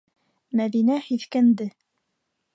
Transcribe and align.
Мәҙинә 0.61 0.97
һиҫкәнде. 1.09 1.69